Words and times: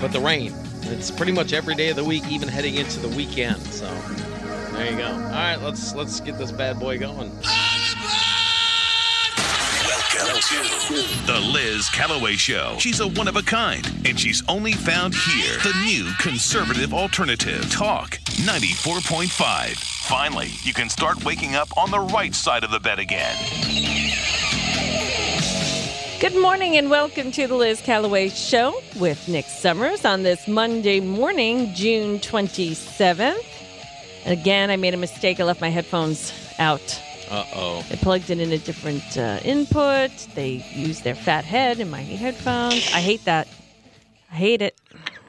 but 0.00 0.12
the 0.12 0.20
rain. 0.20 0.54
It's 0.82 1.10
pretty 1.10 1.32
much 1.32 1.52
every 1.52 1.74
day 1.74 1.90
of 1.90 1.96
the 1.96 2.04
week, 2.04 2.26
even 2.30 2.48
heading 2.48 2.76
into 2.76 3.00
the 3.00 3.14
weekend. 3.16 3.60
So 3.62 3.86
there 4.72 4.90
you 4.90 4.96
go. 4.96 5.06
All 5.06 5.18
right, 5.18 5.56
let's 5.56 5.94
let's 5.94 6.20
get 6.20 6.38
this 6.38 6.50
bad 6.50 6.80
boy 6.80 6.98
going. 6.98 7.30
Welcome 9.84 10.40
to 10.40 11.26
the 11.26 11.38
Liz 11.52 11.88
Callaway 11.90 12.36
Show. 12.36 12.76
She's 12.78 13.00
a 13.00 13.08
one 13.08 13.28
of 13.28 13.36
a 13.36 13.42
kind, 13.42 13.86
and 14.06 14.18
she's 14.18 14.42
only 14.48 14.72
found 14.72 15.14
here. 15.14 15.58
The 15.62 15.78
new 15.84 16.10
conservative 16.18 16.94
alternative, 16.94 17.70
Talk 17.70 18.18
94.5. 18.42 19.76
Finally, 20.08 20.48
you 20.64 20.72
can 20.72 20.88
start 20.88 21.24
waking 21.24 21.54
up 21.54 21.68
on 21.76 21.90
the 21.90 22.00
right 22.00 22.34
side 22.34 22.64
of 22.64 22.70
the 22.70 22.80
bed 22.80 22.98
again. 22.98 23.36
Good 26.20 26.36
morning 26.36 26.76
and 26.76 26.90
welcome 26.90 27.32
to 27.32 27.46
the 27.46 27.54
Liz 27.54 27.80
Callaway 27.80 28.28
Show 28.28 28.78
with 28.96 29.26
Nick 29.26 29.46
Summers 29.46 30.04
on 30.04 30.22
this 30.22 30.46
Monday 30.46 31.00
morning, 31.00 31.72
June 31.72 32.18
27th. 32.18 33.42
Again, 34.26 34.70
I 34.70 34.76
made 34.76 34.92
a 34.92 34.98
mistake. 34.98 35.40
I 35.40 35.44
left 35.44 35.62
my 35.62 35.70
headphones 35.70 36.30
out. 36.58 37.00
Uh 37.30 37.46
oh. 37.54 37.78
I 37.90 37.96
plugged 37.96 38.28
it 38.28 38.38
in 38.38 38.52
a 38.52 38.58
different 38.58 39.16
uh, 39.16 39.40
input. 39.44 40.10
They 40.34 40.62
used 40.74 41.04
their 41.04 41.14
fat 41.14 41.46
head 41.46 41.80
in 41.80 41.88
my 41.88 42.02
headphones. 42.02 42.92
I 42.92 43.00
hate 43.00 43.24
that. 43.24 43.48
I 44.30 44.34
hate 44.34 44.60
it. 44.60 44.78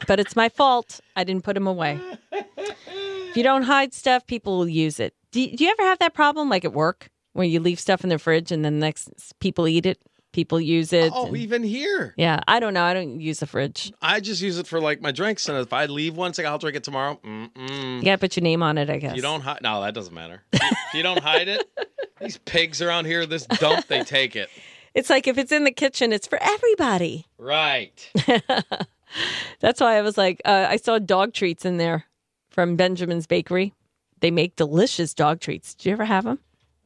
But 0.08 0.19
it's 0.19 0.35
my 0.35 0.49
fault. 0.49 0.99
I 1.16 1.23
didn't 1.23 1.45
put 1.45 1.53
them 1.53 1.67
away. 1.67 2.02
If 2.33 3.38
you 3.38 3.44
don't 3.44 3.63
hide 3.63 3.94
stuff, 3.94 4.27
people 4.27 4.58
will 4.58 4.67
use 4.67 4.99
it. 4.99 5.13
Do, 5.31 5.39
do 5.55 5.63
you 5.63 5.71
ever 5.71 5.83
have 5.83 5.99
that 5.99 6.13
problem, 6.13 6.49
like 6.49 6.66
at 6.66 6.73
work, 6.73 7.08
where 7.31 7.45
you 7.47 7.61
leave 7.61 7.80
stuff 7.80 8.03
in 8.03 8.09
the 8.09 8.19
fridge 8.19 8.52
and 8.52 8.66
then 8.66 8.80
next 8.80 9.09
people 9.39 9.69
eat 9.69 9.85
it? 9.85 9.97
People 10.31 10.62
use 10.62 10.94
it. 10.94 11.12
Oh, 11.13 11.27
and- 11.27 11.38
even 11.38 11.62
here. 11.63 12.13
yeah, 12.17 12.39
I 12.48 12.59
don't 12.59 12.73
know. 12.73 12.84
I 12.84 12.94
don't 12.94 13.20
use 13.20 13.39
the 13.39 13.48
fridge. 13.48 13.91
I 14.02 14.20
just 14.22 14.41
use 14.41 14.58
it 14.58 14.66
for 14.67 14.80
like 14.80 15.02
my 15.02 15.12
drinks, 15.12 15.49
and 15.49 15.58
if 15.58 15.73
I 15.73 15.85
leave 15.88 16.16
one, 16.16 16.34
say 16.34 16.45
I'll 16.45 16.58
drink 16.58 16.77
it 16.77 16.84
tomorrow. 16.84 17.20
Mm-mm. 17.26 18.03
You 18.03 18.17
put 18.17 18.38
your 18.38 18.44
name 18.44 18.64
on 18.64 18.78
it, 18.78 18.89
I 18.89 18.97
guess. 18.97 19.16
You 19.16 19.22
don't 19.22 19.42
hide. 19.42 19.59
No, 19.61 19.81
that 19.81 19.94
doesn't 19.94 20.14
matter. 20.14 20.42
if 20.53 20.94
you 20.94 21.03
don't 21.03 21.22
hide 21.22 21.47
it, 21.50 21.70
these 22.22 22.38
pigs 22.38 22.81
around 22.81 23.05
here, 23.05 23.25
this 23.25 23.45
dump, 23.45 23.88
they 23.88 24.03
take 24.03 24.36
it. 24.36 24.50
It's 24.94 25.09
like 25.09 25.28
if 25.28 25.38
it's 25.38 25.52
in 25.52 25.64
the 25.64 25.72
kitchen, 25.72 26.11
it's 26.14 26.28
for 26.28 26.38
everybody. 26.42 27.25
Right. 27.38 28.09
That's 29.59 29.81
why 29.81 29.98
I 29.98 30.02
was 30.02 30.17
like, 30.17 30.42
uh, 30.45 30.67
I 30.70 30.77
saw 30.77 31.00
dog 31.00 31.33
treats 31.33 31.66
in 31.66 31.77
there 31.77 32.05
from 32.50 32.75
Benjamin's 32.75 33.27
Bakery. 33.27 33.73
They 34.22 34.31
make 34.31 34.55
delicious 34.55 35.14
dog 35.14 35.39
treats. 35.39 35.73
Did 35.73 35.88
you 35.88 35.92
ever 35.94 36.05
have 36.05 36.23
them? 36.25 36.39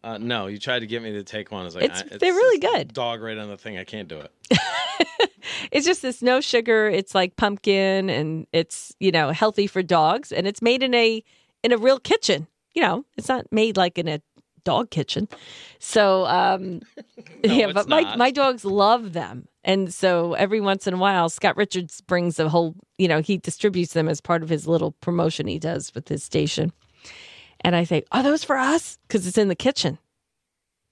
Uh, 0.06 0.20
no, 0.20 0.46
you 0.46 0.60
tried 0.60 0.80
to 0.80 0.86
get 0.88 1.02
me 1.02 1.12
to 1.14 1.24
take 1.24 1.52
one. 1.52 1.64
I 1.64 1.66
was 1.66 1.74
like, 1.76 1.86
It's- 1.86 2.04
I- 2.12 2.18
they're 2.18 2.32
really 2.34 2.60
good. 2.60 2.94
Dog 2.94 3.22
right 3.22 3.38
on 3.38 3.50
the 3.50 3.58
thing. 3.58 3.78
I 3.80 3.84
can't 3.84 4.08
do 4.08 4.20
it. 4.20 4.32
It's 5.72 5.86
just 5.86 6.02
this 6.02 6.22
no 6.22 6.42
sugar. 6.42 6.88
It's 6.88 7.14
like 7.14 7.36
pumpkin, 7.36 8.10
and 8.10 8.48
it's 8.52 8.94
you 9.00 9.12
know 9.12 9.32
healthy 9.32 9.68
for 9.68 9.84
dogs, 9.84 10.32
and 10.32 10.48
it's 10.48 10.62
made 10.62 10.82
in 10.84 10.94
a 10.94 11.24
in 11.64 11.72
a 11.72 11.78
real 11.78 12.00
kitchen. 12.00 12.48
You 12.74 12.82
know, 12.82 13.06
it's 13.18 13.28
not 13.30 13.46
made 13.52 13.78
like 13.78 13.98
in 13.98 14.08
a 14.08 14.22
dog 14.64 14.90
kitchen. 14.90 15.28
So 15.80 16.26
um, 16.26 16.82
yeah, 17.44 17.66
it's 17.68 17.74
but 17.74 17.88
my 17.88 18.02
not. 18.02 18.18
my 18.18 18.32
dogs 18.32 18.66
love 18.66 19.14
them, 19.14 19.48
and 19.64 19.94
so 19.94 20.34
every 20.34 20.62
once 20.62 20.88
in 20.88 20.94
a 20.94 20.98
while, 20.98 21.30
Scott 21.30 21.58
Richards 21.58 22.02
brings 22.02 22.40
a 22.40 22.50
whole. 22.50 22.76
You 22.98 23.08
know, 23.08 23.22
he 23.22 23.38
distributes 23.38 23.94
them 23.94 24.08
as 24.10 24.22
part 24.22 24.44
of 24.44 24.50
his 24.50 24.68
little 24.68 24.92
promotion 24.94 25.46
he 25.48 25.60
does 25.60 25.94
with 25.94 26.08
his 26.08 26.24
station. 26.24 26.72
And 27.66 27.76
I 27.76 27.84
say, 27.84 28.04
"Are 28.12 28.22
those 28.22 28.44
for 28.44 28.58
us?" 28.58 29.00
Because 29.08 29.26
it's 29.26 29.40
in 29.40 29.48
the 29.48 29.56
kitchen. 29.56 29.98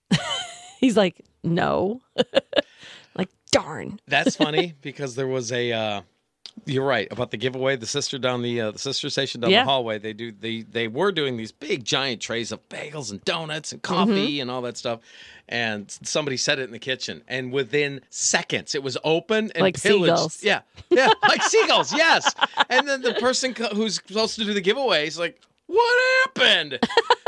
He's 0.80 0.98
like, 0.98 1.22
"No." 1.44 2.02
like, 3.16 3.30
darn. 3.52 4.00
That's 4.08 4.36
funny 4.36 4.74
because 4.82 5.16
there 5.16 5.28
was 5.28 5.52
a. 5.52 5.72
Uh, 5.72 6.02
you're 6.66 6.86
right 6.86 7.08
about 7.12 7.32
the 7.32 7.38
giveaway. 7.38 7.76
The 7.76 7.86
sister 7.88 8.18
down 8.20 8.42
the 8.42 8.60
uh, 8.62 8.72
the 8.72 8.80
sister 8.80 9.10
station 9.10 9.42
down 9.42 9.52
Yeah. 9.52 9.64
the 9.64 9.70
hallway. 9.70 9.98
They 10.00 10.14
do 10.14 10.32
they 10.32 10.62
they 10.64 10.88
were 10.88 11.12
doing 11.12 11.38
these 11.38 11.52
big 11.52 11.84
giant 11.84 12.22
trays 12.22 12.52
of 12.52 12.68
bagels 12.70 13.12
and 13.12 13.24
donuts 13.24 13.72
and 13.72 13.82
coffee 13.82 14.12
Mm-hmm. 14.34 14.42
and 14.42 14.52
all 14.52 14.62
that 14.64 14.78
stuff. 14.78 15.00
And 15.50 15.90
somebody 16.04 16.38
set 16.38 16.58
it 16.60 16.64
in 16.64 16.72
the 16.72 16.80
kitchen, 16.80 17.22
and 17.28 17.52
within 17.52 18.02
seconds, 18.10 18.76
it 18.76 18.82
was 18.84 18.98
open 19.04 19.52
and 19.54 19.62
Like 19.62 19.80
pillaged. 19.82 20.16
seagulls. 20.18 20.44
Yeah, 20.44 20.62
yeah, 20.90 21.12
like 21.28 21.44
seagulls. 21.44 21.92
Yes. 21.94 22.34
And 22.70 22.88
then 22.88 23.02
the 23.02 23.14
person 23.16 23.54
co- 23.54 23.68
who's 23.76 23.96
supposed 23.96 24.36
to 24.36 24.46
do 24.46 24.54
the 24.54 24.62
giveaway 24.62 25.06
is 25.06 25.20
like, 25.20 25.40
"What 25.68 26.00
happened?" 26.26 26.80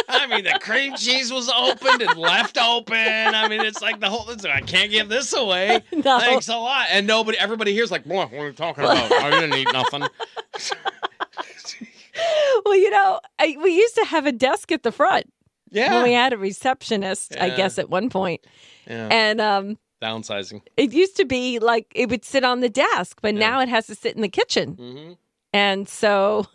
I 0.07 0.28
mean, 0.28 0.44
the 0.44 0.57
cream 0.62 0.96
cheese 0.96 1.31
was 1.31 1.50
opened 1.50 2.01
and 2.01 2.18
left 2.18 2.57
open. 2.57 2.96
I 2.97 3.47
mean, 3.47 3.62
it's 3.62 3.81
like 3.81 4.00
the 4.00 4.09
whole. 4.09 4.29
It's, 4.29 4.46
I 4.46 4.62
can't 4.62 4.91
give 4.91 5.09
this 5.09 5.34
away. 5.34 5.81
No. 5.91 6.19
Thanks 6.19 6.47
a 6.50 6.57
lot. 6.57 6.88
And 6.91 7.07
nobody, 7.07 7.38
everybody 7.38 7.73
here's 7.73 7.91
like, 7.91 8.06
"Boy, 8.06 8.25
what 8.25 8.34
are 8.34 8.47
you 8.47 8.53
talking 8.53 8.84
about? 8.84 9.12
I 9.12 9.29
didn't 9.31 9.53
eat 9.56 9.68
nothing." 9.73 10.03
Well, 12.66 12.75
you 12.78 12.90
know, 12.90 13.19
I, 13.40 13.57
we 13.62 13.75
used 13.75 13.96
to 13.96 14.06
have 14.06 14.25
a 14.25 14.31
desk 14.31 14.72
at 14.72 14.84
the 14.84 14.91
front 14.91 15.31
Yeah. 15.72 15.96
when 15.96 16.03
we 16.03 16.13
had 16.13 16.31
a 16.34 16.38
receptionist, 16.38 17.35
I 17.40 17.50
guess, 17.50 17.78
at 17.78 17.90
one 17.90 18.09
point. 18.09 18.46
yeah. 18.88 19.09
And 19.12 19.41
um, 19.41 19.78
Downsizing. 20.02 20.62
it 20.78 20.94
used 20.94 21.17
to 21.17 21.25
be 21.25 21.59
like 21.59 21.88
it 21.94 22.09
would 22.09 22.23
sit 22.23 22.44
on 22.46 22.62
the 22.62 22.69
desk, 22.69 23.19
but 23.22 23.34
Yeah. 23.34 23.40
now 23.41 23.59
it 23.59 23.69
has 23.69 23.88
to 23.88 23.96
sit 23.96 24.16
in 24.16 24.22
the 24.22 24.29
kitchen. 24.29 24.73
hmm 24.75 25.12
And 25.53 25.90
so 25.90 26.46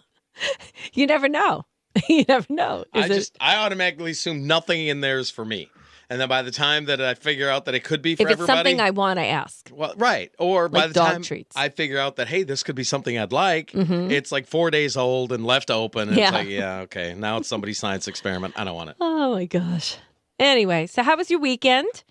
you 0.95 1.07
never 1.07 1.29
know. 1.29 1.65
you 2.09 2.25
never 2.29 2.47
know. 2.53 2.85
I 2.95 3.01
Is 3.01 3.11
it- 3.11 3.15
just, 3.15 3.37
I 3.41 3.57
automatically 3.57 4.13
assume 4.13 4.47
nothing 4.47 4.87
in 4.87 5.01
there 5.01 5.19
is 5.19 5.31
for 5.31 5.45
me. 5.45 5.69
And 6.09 6.21
then 6.21 6.29
by 6.29 6.43
the 6.43 6.51
time 6.51 6.87
that 6.87 7.01
I 7.01 7.15
figure 7.15 7.49
out 7.49 7.67
that 7.67 7.77
it 7.77 7.85
could 7.85 8.03
be 8.03 8.17
for 8.17 8.25
if 8.25 8.31
it's 8.31 8.33
everybody, 8.41 8.57
something 8.71 8.81
I 8.81 8.91
want, 8.91 9.21
I 9.21 9.27
ask. 9.27 9.71
well, 9.73 9.95
right. 9.97 10.33
Or 10.41 10.69
by 10.69 10.89
the 10.89 10.95
time 10.95 11.23
treats. 11.23 11.57
I 11.57 11.69
figure 11.69 11.99
out 12.01 12.17
that 12.17 12.27
hey, 12.27 12.43
this 12.43 12.65
could 12.65 12.75
be 12.75 12.83
something 12.83 13.17
I'd 13.17 13.31
like, 13.31 13.71
Mhm. 13.71 14.11
it's 14.11 14.33
like 14.33 14.49
four 14.49 14.73
days 14.73 14.97
old 14.97 15.31
and 15.31 15.47
left 15.47 15.71
open. 15.71 16.09
And 16.09 16.17
Yeah. 16.19 16.25
It's 16.25 16.33
like, 16.33 16.49
yeah, 16.49 16.79
okay. 16.81 17.15
Now 17.15 17.37
it's 17.37 17.49
somebody's 17.49 17.79
science 17.79 18.09
experiment. 18.09 18.55
I 18.57 18.65
don't 18.65 18.75
want 18.75 18.91
it. 18.91 18.97
Oh 19.01 19.35
my 19.35 19.45
gosh. 19.45 19.99
Anyway, 20.41 20.87
so 20.89 21.05
how 21.05 21.17
was 21.17 21.31
your 21.31 21.39
weekend? 21.39 22.03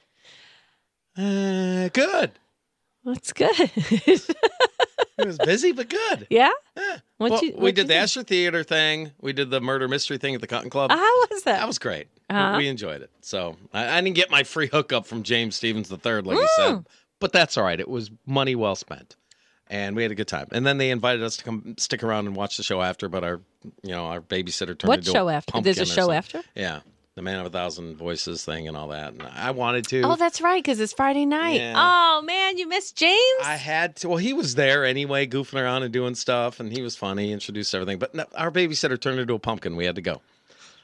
Uh, 1.17 1.89
good. 1.89 2.31
That's 3.03 3.33
good. 3.33 3.51
It 5.19 5.27
was 5.27 5.37
busy, 5.37 5.71
but 5.71 5.89
good. 5.89 6.27
yeah. 6.29 6.49
Yeah. 6.77 6.97
Well, 7.19 7.43
you- 7.43 7.53
we 7.57 7.71
did 7.71 7.87
the 7.87 7.93
do? 7.93 7.99
Asher 7.99 8.23
Theater 8.23 8.63
thing. 8.63 9.11
We 9.21 9.33
did 9.33 9.49
the 9.49 9.59
murder 9.61 9.87
mystery 9.87 10.17
thing 10.17 10.35
at 10.35 10.41
the 10.41 10.47
Cotton 10.47 10.69
Club. 10.69 10.91
How 10.91 11.19
was 11.29 11.43
that? 11.43 11.59
That 11.59 11.67
was 11.67 11.79
great. 11.79 12.07
Uh-huh. 12.29 12.57
We 12.57 12.67
enjoyed 12.67 13.01
it. 13.01 13.09
So 13.21 13.57
I, 13.73 13.97
I 13.97 14.01
didn't 14.01 14.15
get 14.15 14.29
my 14.31 14.43
free 14.43 14.67
hookup 14.67 15.05
from 15.05 15.23
James 15.23 15.55
Stevens 15.55 15.91
III, 15.91 16.21
like 16.21 16.37
you 16.37 16.47
said, 16.57 16.85
but 17.19 17.31
that's 17.31 17.57
all 17.57 17.63
right. 17.63 17.79
It 17.79 17.87
was 17.89 18.11
money 18.25 18.55
well 18.55 18.75
spent, 18.75 19.15
and 19.67 19.95
we 19.95 20.03
had 20.03 20.11
a 20.11 20.15
good 20.15 20.27
time. 20.27 20.47
And 20.51 20.65
then 20.65 20.77
they 20.77 20.91
invited 20.91 21.23
us 21.23 21.37
to 21.37 21.43
come 21.43 21.75
stick 21.77 22.03
around 22.03 22.27
and 22.27 22.35
watch 22.35 22.57
the 22.57 22.63
show 22.63 22.81
after. 22.81 23.09
But 23.09 23.23
our, 23.23 23.41
you 23.83 23.91
know, 23.91 24.05
our 24.05 24.21
babysitter 24.21 24.77
turned 24.77 24.87
what 24.89 24.99
into 24.99 25.11
show 25.11 25.27
a 25.27 25.33
after? 25.33 25.51
pumpkin 25.51 25.73
There's 25.73 25.89
a 25.89 25.91
show 25.91 26.01
something. 26.13 26.15
after? 26.17 26.41
Yeah, 26.55 26.79
the 27.19 27.23
Man 27.23 27.39
of 27.41 27.45
a 27.45 27.49
Thousand 27.49 27.97
Voices 27.97 28.45
thing 28.45 28.69
and 28.69 28.77
all 28.77 28.87
that. 28.87 29.11
And 29.11 29.23
I 29.23 29.51
wanted 29.51 29.85
to. 29.89 30.01
Oh, 30.03 30.15
that's 30.15 30.39
right, 30.39 30.63
because 30.63 30.79
it's 30.79 30.93
Friday 30.93 31.25
night. 31.25 31.59
Yeah. 31.59 31.73
Oh 31.75 32.21
man, 32.21 32.57
you 32.57 32.67
missed 32.67 32.95
James. 32.95 33.41
I 33.43 33.55
had 33.57 33.97
to. 33.97 34.07
Well, 34.09 34.17
he 34.17 34.31
was 34.31 34.55
there 34.55 34.85
anyway, 34.85 35.27
goofing 35.27 35.61
around 35.61 35.83
and 35.83 35.91
doing 35.91 36.15
stuff, 36.15 36.59
and 36.61 36.71
he 36.71 36.81
was 36.81 36.95
funny, 36.95 37.31
introduced 37.33 37.75
everything. 37.75 37.99
But 37.99 38.15
no, 38.15 38.25
our 38.35 38.51
babysitter 38.51 38.99
turned 38.99 39.19
into 39.19 39.33
a 39.33 39.39
pumpkin. 39.39 39.75
We 39.75 39.83
had 39.85 39.95
to 39.95 40.01
go. 40.01 40.21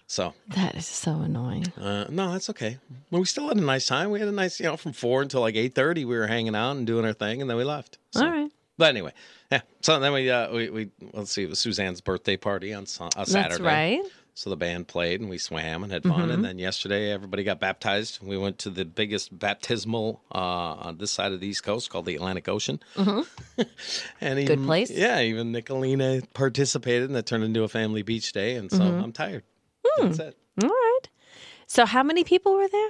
So 0.07 0.33
that 0.49 0.75
is 0.75 0.85
so 0.85 1.13
annoying. 1.21 1.65
Uh, 1.81 2.05
no, 2.09 2.33
that's 2.33 2.49
okay. 2.51 2.77
Well, 3.09 3.21
we 3.21 3.25
still 3.25 3.47
had 3.47 3.57
a 3.57 3.61
nice 3.61 3.87
time. 3.87 4.11
We 4.11 4.19
had 4.19 4.27
a 4.27 4.31
nice, 4.33 4.59
you 4.59 4.65
know, 4.65 4.77
from 4.77 4.91
four 4.93 5.21
until 5.21 5.41
like 5.41 5.55
eight 5.55 5.73
thirty. 5.73 6.03
We 6.05 6.15
were 6.17 6.27
hanging 6.27 6.55
out 6.55 6.75
and 6.75 6.85
doing 6.85 7.05
our 7.05 7.13
thing, 7.13 7.41
and 7.41 7.49
then 7.49 7.57
we 7.57 7.63
left. 7.63 7.97
So- 8.11 8.25
All 8.25 8.29
right. 8.31 8.51
But 8.77 8.89
anyway, 8.89 9.13
yeah. 9.51 9.61
So 9.79 9.97
then 10.01 10.11
we, 10.11 10.29
uh, 10.29 10.51
we, 10.53 10.69
we 10.69 10.89
let's 11.13 11.31
see, 11.31 11.43
it 11.43 11.49
was 11.49 11.59
Suzanne's 11.59 12.01
birthday 12.01 12.35
party 12.35 12.73
on 12.73 12.83
uh, 12.83 12.85
Saturday. 13.23 13.23
That's 13.31 13.59
right. 13.61 14.01
So 14.37 14.49
the 14.49 14.57
band 14.57 14.89
played 14.89 15.21
and 15.21 15.29
we 15.29 15.37
swam 15.37 15.81
and 15.83 15.93
had 15.93 16.03
fun. 16.03 16.23
Mm-hmm. 16.23 16.31
And 16.31 16.43
then 16.45 16.59
yesterday, 16.59 17.09
everybody 17.11 17.45
got 17.45 17.61
baptized. 17.61 18.19
We 18.21 18.37
went 18.37 18.59
to 18.59 18.69
the 18.69 18.83
biggest 18.83 19.37
baptismal 19.39 20.21
uh, 20.33 20.37
on 20.37 20.97
this 20.97 21.11
side 21.11 21.31
of 21.31 21.39
the 21.39 21.47
East 21.47 21.63
Coast 21.63 21.89
called 21.89 22.05
the 22.05 22.15
Atlantic 22.15 22.49
Ocean. 22.49 22.81
and 22.97 24.39
even, 24.39 24.59
Mm-hmm. 24.59 24.65
place. 24.65 24.91
Yeah, 24.91 25.21
even 25.21 25.53
Nicolina 25.53 26.21
participated, 26.33 27.03
and 27.03 27.15
that 27.15 27.25
turned 27.25 27.45
into 27.45 27.63
a 27.63 27.69
family 27.69 28.01
beach 28.01 28.33
day. 28.33 28.55
And 28.55 28.69
so 28.69 28.79
Mm-hmm. 28.79 29.03
I'm 29.03 29.11
tired. 29.13 29.43
Hmm. 29.85 30.07
That's 30.07 30.19
it. 30.19 30.37
All 30.61 30.69
right. 30.69 31.01
So 31.67 31.85
how 31.85 32.03
many 32.03 32.23
people 32.25 32.55
were 32.55 32.67
there 32.67 32.89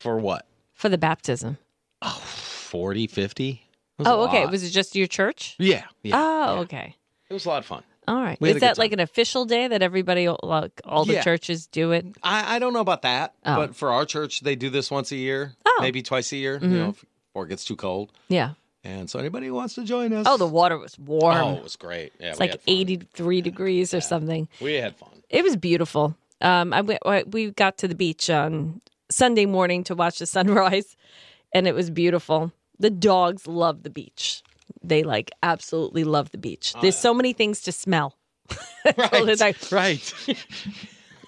For 0.00 0.18
what? 0.18 0.46
for 0.72 0.88
the 0.88 0.98
baptism? 0.98 1.58
40, 2.04 3.06
50? 3.08 3.48
It 3.50 3.58
was 3.98 4.06
a 4.06 4.10
Oh, 4.12 4.24
okay. 4.28 4.42
lot. 4.44 4.52
Was 4.52 4.62
it 4.62 4.70
just 4.70 4.94
your 4.94 5.06
church? 5.06 5.56
Yeah. 5.58 5.84
yeah 6.02 6.14
Oh, 6.16 6.54
yeah. 6.54 6.60
okay. 6.60 6.96
It 7.28 7.32
was 7.34 7.44
a 7.44 7.48
lot 7.48 7.58
of 7.58 7.66
fun. 7.66 7.82
All 8.08 8.22
right. 8.22 8.38
Is 8.40 8.60
that 8.60 8.78
like 8.78 8.92
an 8.92 9.00
official 9.00 9.44
day 9.44 9.66
that 9.68 9.82
everybody, 9.82 10.28
like 10.42 10.80
all 10.84 11.04
the 11.04 11.14
Yeah. 11.14 11.22
churches 11.22 11.66
do 11.66 11.92
it? 11.92 12.06
I, 12.22 12.56
I 12.56 12.58
don't 12.58 12.72
know 12.72 12.80
about 12.80 13.02
that, 13.02 13.34
Oh. 13.44 13.56
but 13.56 13.74
for 13.76 13.90
our 13.92 14.04
church, 14.06 14.40
they 14.40 14.54
do 14.56 14.70
this 14.70 14.90
once 14.90 15.10
a 15.12 15.16
year, 15.16 15.54
Oh. 15.64 15.70
Mm-hmm. 15.70 15.82
maybe 15.82 16.02
twice 16.02 16.30
a 16.32 16.36
year, 16.36 16.58
you 16.62 16.68
know, 16.68 16.88
if- 16.90 17.04
before 17.32 17.46
it 17.46 17.48
gets 17.48 17.64
too 17.64 17.76
cold. 17.76 18.12
Yeah. 18.28 18.52
And 18.84 19.10
so 19.10 19.18
anybody 19.18 19.48
who 19.48 19.54
wants 19.54 19.74
to 19.74 19.82
join 19.84 20.12
us. 20.12 20.26
Oh, 20.28 20.36
the 20.36 20.46
water 20.46 20.78
was 20.78 20.96
warm. 20.98 21.36
Oh, 21.36 21.56
it 21.56 21.62
was 21.64 21.74
great. 21.74 22.12
Yeah, 22.20 22.30
it's 22.30 22.38
like 22.40 22.50
had 22.52 22.60
fun. 22.62 22.72
83 22.74 23.40
degrees 23.40 23.92
or 23.92 24.00
something. 24.00 24.48
We 24.60 24.74
had 24.74 24.94
fun. 24.96 25.10
It 25.28 25.42
was 25.42 25.56
beautiful. 25.56 26.14
Um, 26.40 26.72
I 26.72 26.82
went, 26.82 27.00
I- 27.04 27.24
we 27.26 27.50
got 27.50 27.78
to 27.78 27.88
the 27.88 27.96
beach 27.96 28.30
on 28.30 28.80
Sunday 29.10 29.44
morning 29.46 29.82
to 29.84 29.94
watch 29.96 30.20
the 30.20 30.26
sunrise, 30.26 30.96
and 31.52 31.66
it 31.66 31.74
was 31.74 31.90
beautiful. 31.90 32.52
The 32.78 32.90
dogs 32.90 33.46
love 33.48 33.82
the 33.82 33.90
beach. 33.90 34.42
They 34.82 35.02
like 35.02 35.30
absolutely 35.42 36.04
love 36.04 36.30
the 36.30 36.38
beach. 36.38 36.74
There's 36.80 36.94
yeah. 36.94 37.00
so 37.00 37.14
many 37.14 37.32
things 37.32 37.62
to 37.62 37.72
smell. 37.72 38.16
the 38.84 39.68
right. 39.72 40.14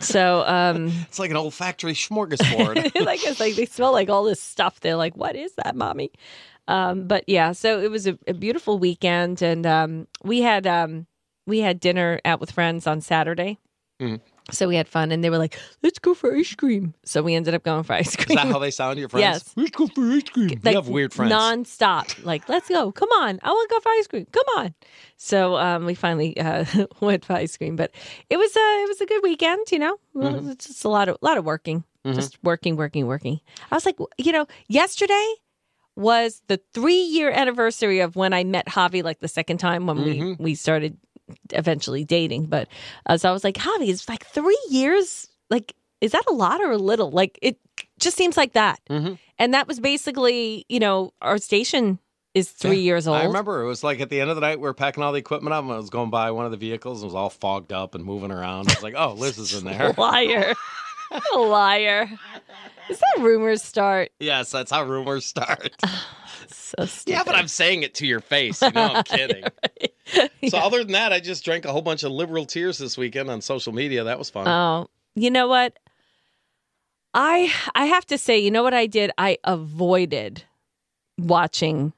So, 0.00 0.44
um, 0.46 0.92
It's 1.08 1.18
like 1.18 1.30
an 1.30 1.36
olfactory 1.36 1.94
smorgasbord. 1.94 3.04
like 3.04 3.24
it's 3.24 3.40
like 3.40 3.56
they 3.56 3.66
smell 3.66 3.92
like 3.92 4.08
all 4.08 4.24
this 4.24 4.40
stuff. 4.40 4.80
They're 4.80 4.96
like, 4.96 5.16
"What 5.16 5.36
is 5.36 5.52
that, 5.54 5.74
mommy?" 5.74 6.12
Um, 6.68 7.08
but 7.08 7.24
yeah, 7.26 7.52
so 7.52 7.80
it 7.80 7.90
was 7.90 8.06
a, 8.06 8.18
a 8.26 8.34
beautiful 8.34 8.78
weekend, 8.78 9.42
and 9.42 9.66
um, 9.66 10.06
we 10.22 10.42
had 10.42 10.66
um, 10.66 11.06
we 11.46 11.60
had 11.60 11.80
dinner 11.80 12.20
out 12.24 12.40
with 12.40 12.52
friends 12.52 12.86
on 12.86 13.00
Saturday. 13.00 13.58
Mhm. 14.00 14.20
So 14.50 14.66
we 14.66 14.76
had 14.76 14.88
fun, 14.88 15.12
and 15.12 15.22
they 15.22 15.28
were 15.30 15.36
like, 15.38 15.58
"Let's 15.82 15.98
go 15.98 16.14
for 16.14 16.34
ice 16.34 16.54
cream." 16.54 16.94
So 17.04 17.22
we 17.22 17.34
ended 17.34 17.54
up 17.54 17.62
going 17.64 17.82
for 17.82 17.92
ice 17.92 18.16
cream. 18.16 18.38
Is 18.38 18.44
that 18.44 18.50
how 18.50 18.58
they 18.58 18.70
sound, 18.70 18.98
your 18.98 19.08
friends? 19.10 19.22
Yes. 19.22 19.52
Let's 19.56 19.70
go 19.72 19.86
for 19.88 20.00
ice 20.10 20.22
cream. 20.30 20.48
like 20.48 20.64
you 20.64 20.74
have 20.74 20.88
weird 20.88 21.12
friends. 21.12 21.32
nonstop. 21.32 22.24
Like, 22.24 22.48
let's 22.48 22.68
go. 22.68 22.90
Come 22.92 23.10
on. 23.10 23.38
I 23.42 23.50
want 23.50 23.68
to 23.68 23.74
go 23.74 23.80
for 23.80 23.88
ice 23.90 24.06
cream. 24.06 24.26
Come 24.32 24.46
on. 24.56 24.74
So 25.18 25.56
um, 25.58 25.84
we 25.84 25.94
finally 25.94 26.38
uh, 26.40 26.64
went 27.00 27.24
for 27.26 27.34
ice 27.34 27.56
cream, 27.58 27.76
but 27.76 27.90
it 28.30 28.38
was 28.38 28.56
a 28.56 28.82
it 28.84 28.88
was 28.88 29.00
a 29.02 29.06
good 29.06 29.22
weekend. 29.22 29.70
You 29.70 29.80
know, 29.80 29.96
Mm-hmm. 30.16 30.50
it's 30.50 30.66
just 30.66 30.84
a 30.84 30.88
lot 30.88 31.08
of 31.08 31.18
lot 31.20 31.36
of 31.36 31.44
working, 31.44 31.84
just 32.06 32.38
working, 32.42 32.76
working, 32.76 33.06
working. 33.06 33.40
I 33.70 33.74
was 33.74 33.84
like, 33.86 33.98
you 34.16 34.32
know, 34.32 34.46
yesterday 34.68 35.34
was 35.94 36.42
the 36.46 36.60
three 36.72 37.02
year 37.02 37.30
anniversary 37.30 38.00
of 38.00 38.14
when 38.16 38.32
I 38.32 38.44
met 38.44 38.66
Javi, 38.66 39.02
like 39.02 39.18
the 39.20 39.28
second 39.28 39.58
time 39.58 39.86
when 39.86 39.96
Mm-hmm. 39.98 40.28
we 40.28 40.36
we 40.38 40.54
started 40.54 40.96
eventually 41.50 42.04
dating. 42.04 42.46
But 42.46 42.68
uh, 43.06 43.16
so 43.16 43.28
I 43.28 43.32
was 43.32 43.44
like, 43.44 43.56
Javi, 43.56 43.88
it's 43.88 44.08
like 44.08 44.24
three 44.26 44.58
years. 44.70 45.28
Like, 45.50 45.74
is 46.00 46.12
that 46.12 46.24
a 46.28 46.32
lot 46.32 46.60
or 46.60 46.70
a 46.72 46.76
little? 46.78 47.10
Like, 47.10 47.38
it 47.42 47.58
just 47.98 48.16
seems 48.16 48.36
like 48.36 48.52
that. 48.52 48.80
Mm-hmm. 48.90 49.14
And 49.38 49.54
that 49.54 49.66
was 49.68 49.80
basically, 49.80 50.64
you 50.68 50.80
know, 50.80 51.12
our 51.22 51.38
station 51.38 51.98
is 52.34 52.50
three 52.50 52.76
Yeah. 52.76 52.82
years 52.82 53.08
old. 53.08 53.18
I 53.18 53.24
remember 53.24 53.62
it 53.62 53.66
was 53.66 53.82
like 53.82 54.00
at 54.00 54.10
the 54.10 54.20
end 54.20 54.30
of 54.30 54.36
the 54.36 54.40
night, 54.40 54.58
we 54.58 54.62
were 54.64 54.74
packing 54.74 55.02
all 55.02 55.12
the 55.12 55.18
equipment 55.18 55.54
up, 55.54 55.64
and 55.64 55.72
I 55.72 55.76
was 55.76 55.90
going 55.90 56.10
by 56.10 56.30
one 56.30 56.44
of 56.44 56.50
the 56.50 56.56
vehicles, 56.56 57.02
and 57.02 57.06
it 57.10 57.12
was 57.12 57.14
all 57.14 57.30
fogged 57.30 57.72
up 57.72 57.94
and 57.94 58.04
moving 58.04 58.30
around. 58.30 58.68
I 58.68 58.74
was 58.74 58.82
like, 58.82 58.94
"Oh, 58.96 59.14
Liz 59.14 59.38
is 59.38 59.54
in 59.54 59.64
there." 59.70 59.94
Liar. 59.96 60.54
a 61.34 61.38
liar. 61.38 62.10
Is 62.90 62.98
that 62.98 63.22
rumors 63.22 63.62
start? 63.62 64.10
yes, 64.20 64.50
that's 64.50 64.70
how 64.70 64.84
rumors 64.84 65.24
start. 65.24 65.74
So 66.50 66.84
yeah, 67.06 67.22
but 67.24 67.34
I'm 67.34 67.48
saying 67.48 67.82
it 67.82 67.94
to 67.96 68.06
your 68.06 68.20
face. 68.20 68.62
You 68.62 68.72
know, 68.72 68.94
I'm 68.94 69.02
kidding. 69.04 69.44
So 70.48 70.56
other 70.56 70.82
than 70.82 70.92
that, 70.92 71.12
I 71.12 71.20
just 71.20 71.44
drank 71.44 71.66
a 71.66 71.72
whole 71.72 71.82
bunch 71.82 72.02
of 72.02 72.10
liberal 72.12 72.46
tears 72.46 72.78
this 72.78 72.96
weekend 72.96 73.28
on 73.28 73.42
social 73.42 73.74
media. 73.74 74.04
That 74.04 74.18
was 74.18 74.30
fun. 74.30 74.48
Oh, 74.48 74.88
you 75.14 75.30
know 75.30 75.48
what? 75.48 75.78
I 77.12 77.52
I 77.74 77.84
have 77.86 78.06
to 78.06 78.16
say, 78.18 78.38
you 78.38 78.50
know 78.50 78.62
what 78.62 78.72
I 78.72 78.86
did? 78.86 79.10
I 79.18 79.36
avoided 79.44 80.44
watching. 81.18 81.92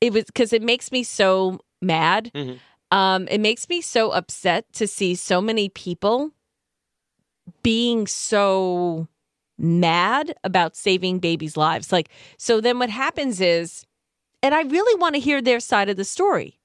It 0.00 0.12
was 0.14 0.24
because 0.24 0.52
it 0.54 0.62
makes 0.62 0.90
me 0.92 1.02
so 1.02 1.60
mad. 1.82 2.30
Mhm. 2.34 2.58
Um, 2.90 3.28
it 3.28 3.38
makes 3.40 3.68
me 3.68 3.80
so 3.80 4.10
upset 4.12 4.72
to 4.74 4.86
see 4.86 5.14
so 5.14 5.40
many 5.40 5.68
people 5.68 6.30
being 7.62 8.06
so 8.06 9.08
mad 9.58 10.34
about 10.44 10.76
saving 10.76 11.18
babies' 11.18 11.56
lives. 11.56 11.92
Like, 11.92 12.08
so 12.38 12.60
then 12.60 12.78
what 12.78 12.90
happens 12.90 13.40
is, 13.40 13.84
and 14.42 14.54
I 14.54 14.62
really 14.62 14.98
want 15.00 15.14
to 15.14 15.20
hear 15.20 15.40
their 15.40 15.60
side 15.60 15.88
of 15.88 15.96
the 15.96 16.04
story, 16.04 16.58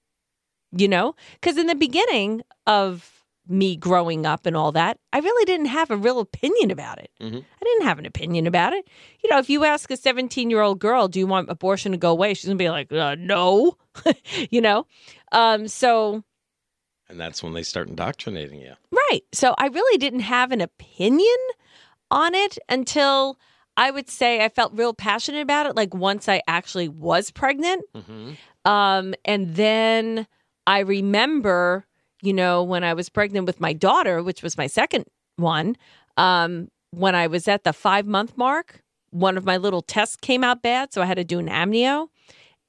you 0.72 0.88
know? 0.88 1.16
Because 1.40 1.58
in 1.58 1.68
the 1.68 1.76
beginning 1.76 2.42
of 2.68 3.24
me 3.48 3.76
growing 3.76 4.26
up 4.26 4.46
and 4.46 4.56
all 4.56 4.72
that, 4.74 5.00
I 5.12 5.20
really 5.20 5.46
didn't 5.46 5.68
have 5.68 5.90
a 5.90 5.98
real 5.98 6.20
opinion 6.20 6.70
about 6.70 7.00
it. 7.00 7.10
Mhm. 7.20 7.44
I 7.44 7.64
didn't 7.66 7.84
have 7.88 7.98
an 7.98 8.06
opinion 8.06 8.46
about 8.46 8.74
it. 8.74 8.88
You 9.24 9.30
know, 9.30 9.40
if 9.40 9.50
you 9.50 9.64
ask 9.64 9.90
a 9.90 9.98
17 9.98 10.50
year 10.52 10.62
old 10.62 10.80
girl, 10.80 11.08
do 11.08 11.18
you 11.20 11.26
want 11.26 11.50
abortion 11.50 11.92
to 11.94 11.98
go 11.98 12.12
away? 12.12 12.34
She's 12.36 12.46
going 12.46 12.58
to 12.60 12.64
be 12.64 12.70
like, 12.70 12.92
uh, 12.92 13.16
no, 13.18 13.78
you 14.52 14.62
know? 14.62 14.86
Um, 15.32 15.68
so, 15.68 16.24
and 17.10 17.20
that's 17.20 17.42
when 17.42 17.54
they 17.54 17.64
start 17.64 17.88
indoctrinating 17.88 18.62
you. 18.62 18.74
Right. 18.92 19.22
So 19.32 19.56
I 19.58 19.68
really 19.68 19.98
didn't 19.98 20.20
have 20.20 20.52
an 20.52 20.62
opinion 20.62 21.38
on 22.12 22.36
it 22.36 22.58
until 22.68 23.38
I 23.78 23.92
would 23.92 24.10
say 24.10 24.44
I 24.44 24.50
felt 24.50 24.74
real 24.74 24.94
passionate 24.94 25.42
about 25.42 25.66
it. 25.66 25.76
Like 25.76 25.94
once 25.94 26.28
I 26.28 26.42
actually 26.48 26.90
was 26.90 27.32
pregnant. 27.32 27.84
Mm-hmm. 27.96 28.32
Um, 28.70 29.16
and 29.24 29.56
then 29.56 30.28
I 30.68 30.80
remember, 30.80 31.86
you 32.22 32.34
know, 32.34 32.62
when 32.64 32.84
I 32.84 32.94
was 32.94 33.10
pregnant 33.10 33.48
with 33.48 33.62
my 33.62 33.74
daughter, 33.74 34.22
which 34.22 34.44
was 34.44 34.58
my 34.58 34.68
second 34.68 35.06
one, 35.38 35.78
um, 36.18 36.70
when 36.92 37.16
I 37.16 37.28
was 37.28 37.48
at 37.48 37.64
the 37.64 37.74
five 37.74 38.06
month 38.06 38.38
mark, 38.38 38.82
one 39.12 39.38
of 39.38 39.46
my 39.46 39.58
little 39.58 39.82
tests 39.82 40.18
came 40.18 40.44
out 40.44 40.62
bad. 40.62 40.94
So 40.94 41.02
I 41.02 41.06
had 41.06 41.18
to 41.18 41.24
do 41.24 41.40
an 41.40 41.48
amnio. 41.48 42.10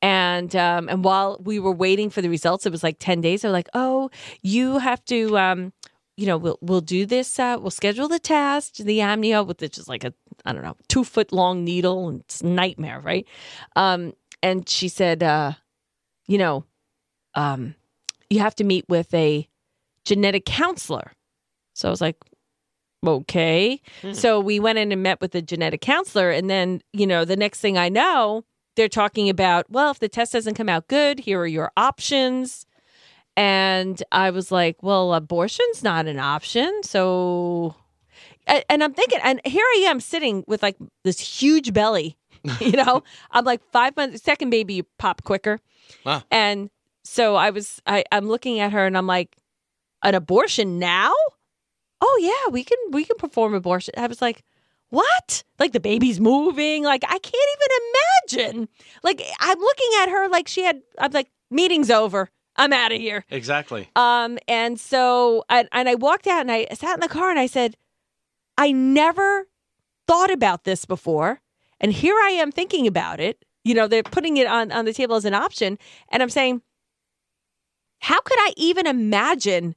And 0.02 0.56
um, 0.56 0.88
and 0.88 1.04
while 1.04 1.38
we 1.42 1.58
were 1.58 1.72
waiting 1.72 2.08
for 2.08 2.22
the 2.22 2.30
results, 2.30 2.64
it 2.64 2.72
was 2.72 2.82
like 2.82 2.96
ten 2.98 3.20
days. 3.20 3.42
They're 3.42 3.50
like, 3.50 3.68
"Oh, 3.74 4.10
you 4.40 4.78
have 4.78 5.04
to, 5.06 5.36
um, 5.36 5.74
you 6.16 6.26
know, 6.26 6.36
we'll 6.36 6.58
we'll 6.60 6.80
do 6.80 7.06
this. 7.06 7.38
Uh, 7.38 7.56
we'll 7.60 7.70
schedule 7.70 8.08
the 8.08 8.18
test, 8.18 8.84
the 8.84 8.98
amnio, 8.98 9.46
with 9.46 9.60
which 9.60 9.78
is 9.78 9.88
like 9.88 10.04
a 10.04 10.12
I 10.44 10.52
don't 10.52 10.62
know 10.62 10.76
two 10.88 11.04
foot 11.04 11.32
long 11.32 11.64
needle, 11.64 12.08
and 12.08 12.20
it's 12.20 12.40
a 12.40 12.46
nightmare, 12.46 13.00
right?" 13.00 13.26
Um, 13.76 14.12
and 14.42 14.68
she 14.68 14.88
said, 14.88 15.22
uh, 15.22 15.52
"You 16.26 16.38
know, 16.38 16.64
um, 17.34 17.74
you 18.28 18.40
have 18.40 18.54
to 18.56 18.64
meet 18.64 18.84
with 18.88 19.12
a 19.14 19.48
genetic 20.04 20.44
counselor." 20.44 21.12
So 21.74 21.88
I 21.88 21.90
was 21.90 22.00
like, 22.00 22.16
"Okay." 23.06 23.80
So 24.12 24.40
we 24.40 24.60
went 24.60 24.78
in 24.78 24.92
and 24.92 25.02
met 25.02 25.20
with 25.20 25.34
a 25.34 25.42
genetic 25.42 25.80
counselor, 25.80 26.30
and 26.30 26.50
then 26.50 26.82
you 26.92 27.06
know, 27.06 27.24
the 27.24 27.36
next 27.36 27.60
thing 27.60 27.78
I 27.78 27.88
know, 27.88 28.44
they're 28.76 28.88
talking 28.88 29.28
about, 29.28 29.70
well, 29.70 29.90
if 29.90 29.98
the 29.98 30.08
test 30.08 30.32
doesn't 30.32 30.54
come 30.54 30.68
out 30.68 30.88
good, 30.88 31.20
here 31.20 31.40
are 31.40 31.46
your 31.46 31.72
options. 31.76 32.66
And 33.36 34.02
I 34.12 34.30
was 34.30 34.50
like, 34.50 34.82
well, 34.82 35.14
abortion's 35.14 35.82
not 35.82 36.06
an 36.06 36.18
option. 36.18 36.82
So, 36.82 37.74
and, 38.46 38.82
I'm 38.82 38.92
thinking, 38.92 39.20
and 39.22 39.40
here 39.44 39.64
I 39.64 39.84
am 39.88 40.00
sitting 40.00 40.44
with 40.46 40.62
like 40.62 40.76
this 41.04 41.20
huge 41.20 41.72
belly, 41.72 42.18
you 42.60 42.72
know, 42.72 43.02
I'm 43.30 43.44
like 43.44 43.62
five 43.72 43.96
months, 43.96 44.22
second 44.22 44.50
baby, 44.50 44.74
you 44.74 44.82
pop 44.98 45.22
quicker. 45.22 45.58
Wow. 46.04 46.22
And 46.30 46.70
so 47.04 47.36
I 47.36 47.50
was, 47.50 47.80
I, 47.86 48.04
I'm 48.12 48.28
looking 48.28 48.60
at 48.60 48.72
her 48.72 48.86
and 48.86 48.96
I'm 48.96 49.06
like, 49.06 49.36
an 50.02 50.14
abortion 50.14 50.78
now? 50.78 51.12
Oh 52.00 52.18
yeah, 52.22 52.50
we 52.50 52.64
can, 52.64 52.78
we 52.90 53.04
can 53.04 53.16
perform 53.16 53.54
abortion. 53.54 53.94
I 53.96 54.06
was 54.06 54.22
like, 54.22 54.42
what? 54.90 55.44
Like 55.58 55.72
the 55.72 55.80
baby's 55.80 56.20
moving. 56.20 56.84
Like 56.84 57.04
I 57.04 57.18
can't 57.18 57.34
even 57.34 58.42
imagine. 58.50 58.68
Like 59.02 59.22
I'm 59.40 59.58
looking 59.58 59.90
at 60.02 60.08
her 60.10 60.28
like 60.28 60.48
she 60.48 60.64
had. 60.64 60.82
I'm 60.98 61.12
like, 61.12 61.30
meeting's 61.50 61.90
over. 61.90 62.28
I'm 62.60 62.72
out 62.72 62.92
of 62.92 62.98
here. 62.98 63.24
Exactly. 63.30 63.88
Um, 63.96 64.38
and 64.46 64.78
so 64.78 65.44
and, 65.48 65.68
and 65.72 65.88
I 65.88 65.94
walked 65.94 66.26
out 66.26 66.42
and 66.42 66.52
I 66.52 66.66
sat 66.74 66.94
in 66.94 67.00
the 67.00 67.08
car 67.08 67.30
and 67.30 67.38
I 67.38 67.46
said, 67.46 67.76
I 68.58 68.70
never 68.70 69.46
thought 70.06 70.30
about 70.30 70.64
this 70.64 70.84
before, 70.84 71.40
and 71.80 71.92
here 71.92 72.16
I 72.22 72.30
am 72.30 72.52
thinking 72.52 72.86
about 72.86 73.18
it. 73.18 73.44
You 73.64 73.74
know, 73.74 73.88
they're 73.88 74.02
putting 74.02 74.36
it 74.36 74.46
on 74.46 74.70
on 74.72 74.84
the 74.84 74.92
table 74.92 75.16
as 75.16 75.24
an 75.24 75.34
option, 75.34 75.78
and 76.10 76.22
I'm 76.22 76.30
saying, 76.30 76.60
how 78.00 78.20
could 78.20 78.38
I 78.38 78.52
even 78.56 78.86
imagine 78.86 79.74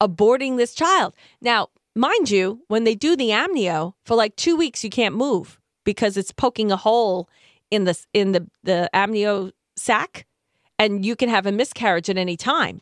aborting 0.00 0.56
this 0.56 0.74
child? 0.74 1.14
Now, 1.40 1.68
mind 1.94 2.30
you, 2.30 2.62
when 2.68 2.84
they 2.84 2.94
do 2.94 3.16
the 3.16 3.30
amnio 3.30 3.94
for 4.04 4.16
like 4.16 4.34
two 4.36 4.56
weeks, 4.56 4.82
you 4.82 4.90
can't 4.90 5.14
move 5.14 5.60
because 5.84 6.16
it's 6.16 6.32
poking 6.32 6.72
a 6.72 6.76
hole 6.76 7.28
in 7.70 7.84
the 7.84 7.96
in 8.12 8.32
the 8.32 8.48
the 8.64 8.90
amnio 8.92 9.52
sac, 9.76 10.26
and 10.78 11.04
you 11.04 11.16
can 11.16 11.28
have 11.28 11.46
a 11.46 11.52
miscarriage 11.52 12.08
at 12.08 12.16
any 12.16 12.36
time. 12.36 12.80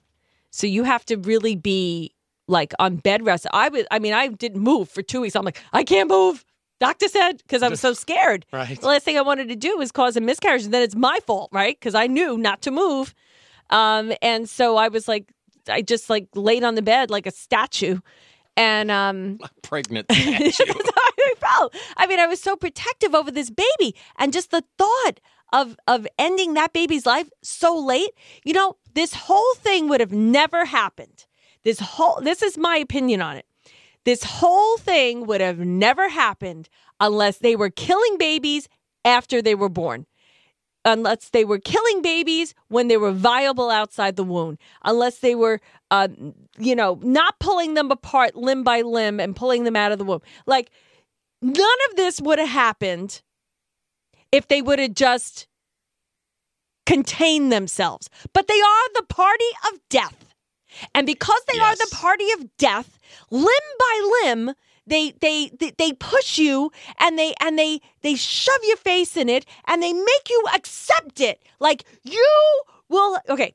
So 0.51 0.67
you 0.67 0.85
have 0.85 1.05
to 1.07 1.17
really 1.17 1.57
be 1.57 2.13
like 2.49 2.73
on 2.79 2.97
bed 2.97 3.25
rest. 3.27 3.47
I 3.53 3.69
was, 3.69 3.85
I 3.91 3.99
mean, 3.99 4.13
I 4.13 4.29
didn't 4.29 4.61
move 4.63 4.89
for 4.89 5.03
two 5.03 5.21
weeks. 5.21 5.37
I'm 5.37 5.45
like, 5.45 5.61
I 5.73 5.85
can't 5.85 6.09
move. 6.09 6.45
Doctor 6.79 7.09
said 7.09 7.39
because 7.39 7.63
I 7.63 7.69
was 7.69 7.81
so 7.81 7.93
scared. 7.93 8.45
Right. 8.53 8.79
The 8.81 8.87
last 8.87 9.05
thing 9.05 9.17
I 9.19 9.23
wanted 9.23 9.49
to 9.49 9.57
do 9.57 9.77
was 9.79 9.91
cause 9.91 10.17
a 10.17 10.21
miscarriage, 10.21 10.65
and 10.65 10.75
then 10.75 10.83
it's 10.83 10.95
my 10.95 11.19
fault, 11.27 11.51
right? 11.53 11.79
Because 11.79 11.95
I 11.95 12.07
knew 12.07 12.37
not 12.37 12.63
to 12.63 12.71
move. 12.71 13.15
Um, 13.71 14.13
and 14.23 14.49
so 14.49 14.77
I 14.77 14.89
was 14.89 15.09
like, 15.09 15.33
I 15.69 15.83
just 15.83 16.09
like 16.11 16.29
laid 16.35 16.65
on 16.65 16.75
the 16.75 16.83
bed 16.83 17.11
like 17.11 17.27
a 17.27 17.31
statue, 17.31 17.99
and 18.57 18.91
um, 18.91 19.39
Pregnant 19.63 20.07
statue. 20.13 20.65
I 20.69 21.35
felt. 21.39 21.75
I 21.97 22.07
mean, 22.07 22.21
I 22.21 22.27
was 22.27 22.41
so 22.41 22.57
protective 22.57 23.15
over 23.15 23.31
this 23.31 23.51
baby, 23.51 23.95
and 24.19 24.33
just 24.33 24.51
the 24.51 24.63
thought 24.79 25.21
of 25.57 25.77
of 25.89 26.07
ending 26.19 26.55
that 26.55 26.73
baby's 26.73 27.07
life 27.07 27.31
so 27.43 27.77
late. 27.77 28.11
You 28.45 28.53
know, 28.53 28.77
this 28.95 29.15
whole 29.15 29.55
thing 29.57 29.89
would 29.89 30.01
have 30.01 30.13
never 30.13 30.67
happened. 30.67 31.25
This 31.65 31.81
whole 31.81 32.21
this 32.21 32.43
is 32.43 32.59
my 32.59 32.77
opinion 32.77 33.23
on 33.23 33.37
it. 33.37 33.47
This 34.05 34.23
whole 34.23 34.77
thing 34.77 35.27
would 35.27 35.41
have 35.41 35.59
never 35.59 36.09
happened 36.09 36.69
unless 37.01 37.39
they 37.39 37.57
were 37.57 37.71
killing 37.71 38.19
babies 38.19 38.69
after 39.05 39.41
they 39.41 39.55
were 39.55 39.71
born. 39.71 40.07
Unless 40.85 41.31
they 41.31 41.45
were 41.45 41.59
killing 41.59 42.01
babies 42.03 42.55
when 42.69 42.87
they 42.87 42.97
were 42.97 43.11
viable 43.11 43.71
outside 43.71 44.15
the 44.15 44.23
womb, 44.23 44.57
unless 44.85 45.19
they 45.19 45.35
were, 45.35 45.61
uh, 45.91 46.07
you 46.59 46.77
know, 46.77 47.01
not 47.03 47.41
pulling 47.41 47.75
them 47.75 47.91
apart 47.91 48.37
limb 48.37 48.63
by 48.63 48.83
limb 48.83 49.19
and 49.19 49.35
pulling 49.35 49.65
them 49.65 49.75
out 49.75 49.91
of 49.91 49.99
the 49.99 50.05
womb. 50.05 50.21
Like, 50.47 50.71
none 51.43 51.79
of 51.91 51.97
this 51.97 52.21
would 52.21 52.39
have 52.39 52.49
happened 52.49 53.21
if 54.37 54.49
they 54.49 54.61
would 54.61 54.79
have 54.79 54.95
just 54.95 55.47
contained 56.85 57.51
themselves, 57.51 58.11
but 58.35 58.47
they 58.47 58.61
are 58.61 58.93
the 58.95 59.07
party 59.09 59.51
of 59.73 59.81
death. 59.89 60.35
And 60.95 61.07
because 61.07 61.41
they 61.51 61.59
are 61.59 61.75
the 61.75 61.89
party 61.91 62.27
of 62.33 62.55
death, 62.59 62.99
limb 63.31 63.47
by 63.79 64.21
limb, 64.23 64.53
they, 64.87 65.13
they 65.21 65.51
they 65.59 65.73
they 65.79 65.93
push 65.95 66.39
you 66.39 66.71
and 67.01 67.19
they 67.19 67.35
and 67.41 67.59
they 67.59 67.81
they 68.03 68.15
shove 68.15 68.61
your 68.63 68.77
face 68.77 69.17
in 69.17 69.29
it 69.29 69.47
and 69.67 69.83
they 69.83 69.93
make 69.93 70.29
you 70.29 70.45
accept 70.55 71.21
it. 71.21 71.43
Like 71.59 71.85
you 72.03 72.63
will 72.89 73.19
okay, 73.29 73.55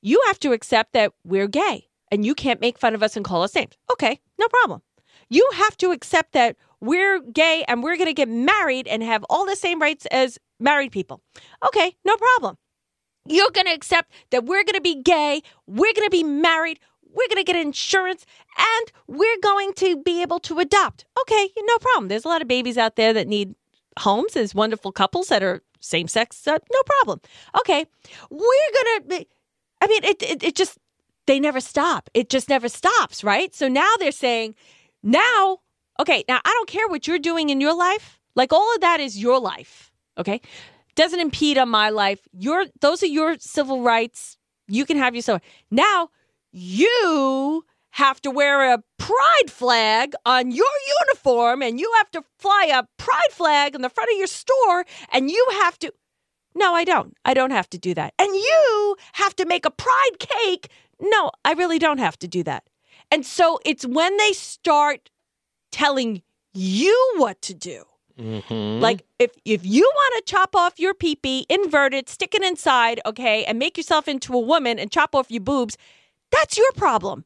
you 0.00 0.20
have 0.26 0.40
to 0.40 0.52
accept 0.52 0.94
that 0.94 1.12
we're 1.24 1.46
gay 1.46 1.88
and 2.10 2.24
you 2.26 2.34
can't 2.34 2.60
make 2.60 2.78
fun 2.78 2.94
of 2.94 3.02
us 3.02 3.16
and 3.16 3.24
call 3.24 3.42
us 3.42 3.54
names. 3.54 3.76
Okay, 3.92 4.18
no 4.40 4.48
problem. 4.48 4.82
You 5.28 5.48
have 5.54 5.76
to 5.76 5.92
accept 5.92 6.32
that 6.32 6.56
we're 6.82 7.20
gay 7.20 7.64
and 7.68 7.82
we're 7.82 7.96
going 7.96 8.08
to 8.08 8.12
get 8.12 8.28
married 8.28 8.88
and 8.88 9.02
have 9.02 9.24
all 9.30 9.46
the 9.46 9.56
same 9.56 9.80
rights 9.80 10.04
as 10.06 10.38
married 10.58 10.90
people. 10.90 11.22
Okay, 11.64 11.94
no 12.04 12.16
problem. 12.16 12.56
You're 13.24 13.52
going 13.52 13.66
to 13.66 13.72
accept 13.72 14.10
that 14.32 14.44
we're 14.44 14.64
going 14.64 14.74
to 14.74 14.80
be 14.80 15.00
gay, 15.00 15.42
we're 15.68 15.94
going 15.94 16.06
to 16.06 16.10
be 16.10 16.24
married, 16.24 16.80
we're 17.14 17.28
going 17.28 17.42
to 17.42 17.44
get 17.44 17.54
insurance, 17.54 18.26
and 18.58 18.92
we're 19.06 19.38
going 19.42 19.74
to 19.74 20.02
be 20.02 20.22
able 20.22 20.40
to 20.40 20.58
adopt. 20.58 21.04
Okay, 21.20 21.50
no 21.56 21.78
problem. 21.78 22.08
There's 22.08 22.24
a 22.24 22.28
lot 22.28 22.42
of 22.42 22.48
babies 22.48 22.76
out 22.76 22.96
there 22.96 23.12
that 23.12 23.28
need 23.28 23.54
homes. 24.00 24.32
There's 24.32 24.54
wonderful 24.54 24.90
couples 24.90 25.28
that 25.28 25.42
are 25.42 25.62
same 25.78 26.08
sex. 26.08 26.46
Uh, 26.48 26.58
no 26.72 26.82
problem. 26.84 27.20
Okay, 27.60 27.86
we're 28.28 28.72
going 28.74 29.02
to 29.02 29.04
be. 29.08 29.28
I 29.80 29.86
mean, 29.86 30.04
it, 30.04 30.22
it, 30.22 30.42
it 30.42 30.56
just, 30.56 30.78
they 31.26 31.38
never 31.38 31.60
stop. 31.60 32.10
It 32.12 32.28
just 32.28 32.48
never 32.48 32.68
stops, 32.68 33.22
right? 33.22 33.54
So 33.54 33.68
now 33.68 33.90
they're 33.98 34.12
saying, 34.12 34.54
now, 35.02 35.58
okay, 36.00 36.24
now 36.28 36.40
I 36.44 36.50
don't 36.50 36.68
care 36.68 36.88
what 36.88 37.06
you're 37.06 37.18
doing 37.18 37.50
in 37.50 37.60
your 37.60 37.74
life. 37.74 38.18
Like 38.34 38.52
all 38.52 38.74
of 38.74 38.80
that 38.80 39.00
is 39.00 39.18
your 39.18 39.38
life, 39.38 39.92
okay? 40.18 40.40
Doesn't 40.94 41.20
impede 41.20 41.58
on 41.58 41.68
my 41.68 41.90
life. 41.90 42.20
Your 42.32 42.66
those 42.80 43.02
are 43.02 43.06
your 43.06 43.36
civil 43.38 43.82
rights. 43.82 44.36
You 44.68 44.84
can 44.86 44.96
have 44.98 45.14
your 45.14 45.22
civil. 45.22 45.40
Now 45.70 46.10
you 46.50 47.64
have 47.90 48.20
to 48.22 48.30
wear 48.30 48.72
a 48.72 48.82
pride 48.98 49.50
flag 49.50 50.14
on 50.24 50.50
your 50.50 50.66
uniform 51.00 51.62
and 51.62 51.78
you 51.78 51.92
have 51.98 52.10
to 52.12 52.22
fly 52.38 52.70
a 52.72 52.84
pride 52.96 53.32
flag 53.32 53.74
on 53.74 53.82
the 53.82 53.90
front 53.90 54.10
of 54.10 54.18
your 54.18 54.26
store 54.26 54.84
and 55.12 55.30
you 55.30 55.46
have 55.62 55.78
to 55.80 55.92
no, 56.54 56.74
I 56.74 56.84
don't. 56.84 57.16
I 57.24 57.32
don't 57.34 57.50
have 57.50 57.70
to 57.70 57.78
do 57.78 57.94
that. 57.94 58.12
And 58.18 58.28
you 58.34 58.96
have 59.14 59.34
to 59.36 59.46
make 59.46 59.64
a 59.64 59.70
pride 59.70 60.18
cake. 60.18 60.68
No, 61.00 61.30
I 61.44 61.52
really 61.54 61.78
don't 61.78 61.98
have 61.98 62.18
to 62.18 62.28
do 62.28 62.42
that. 62.42 62.64
And 63.10 63.24
so 63.24 63.58
it's 63.64 63.86
when 63.86 64.16
they 64.18 64.32
start 64.32 65.10
telling 65.72 66.22
you 66.54 67.14
what 67.16 67.42
to 67.42 67.54
do. 67.54 67.84
Mm-hmm. 68.18 68.80
Like 68.80 69.04
if 69.18 69.32
if 69.44 69.66
you 69.66 69.90
want 69.94 70.14
to 70.26 70.30
chop 70.30 70.54
off 70.54 70.78
your 70.78 70.94
pee-pee, 70.94 71.46
invert 71.48 71.94
it, 71.94 72.08
stick 72.08 72.34
it 72.34 72.42
inside, 72.42 73.00
okay, 73.04 73.44
and 73.44 73.58
make 73.58 73.76
yourself 73.76 74.06
into 74.06 74.34
a 74.34 74.40
woman 74.40 74.78
and 74.78 74.92
chop 74.92 75.14
off 75.14 75.30
your 75.30 75.40
boobs, 75.40 75.76
that's 76.30 76.56
your 76.56 76.70
problem. 76.76 77.24